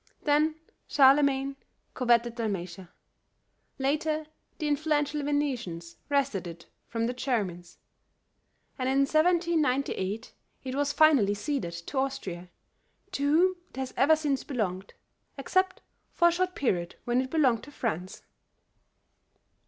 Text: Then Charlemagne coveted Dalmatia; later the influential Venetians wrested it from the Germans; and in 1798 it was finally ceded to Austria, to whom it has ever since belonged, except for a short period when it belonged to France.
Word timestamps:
Then 0.23 0.55
Charlemagne 0.87 1.57
coveted 1.93 2.33
Dalmatia; 2.33 2.89
later 3.77 4.25
the 4.57 4.67
influential 4.67 5.21
Venetians 5.21 5.97
wrested 6.09 6.47
it 6.47 6.65
from 6.87 7.05
the 7.05 7.13
Germans; 7.13 7.77
and 8.79 8.89
in 8.89 9.01
1798 9.01 10.33
it 10.63 10.73
was 10.73 10.91
finally 10.91 11.35
ceded 11.35 11.73
to 11.85 11.99
Austria, 11.99 12.49
to 13.11 13.31
whom 13.31 13.55
it 13.69 13.77
has 13.77 13.93
ever 13.95 14.15
since 14.15 14.43
belonged, 14.43 14.95
except 15.37 15.83
for 16.11 16.29
a 16.29 16.31
short 16.31 16.55
period 16.55 16.95
when 17.05 17.21
it 17.21 17.29
belonged 17.29 17.61
to 17.65 17.71
France. 17.71 18.23